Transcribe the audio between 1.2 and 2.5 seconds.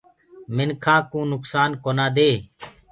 نُڪسآن ڪونآ دي۔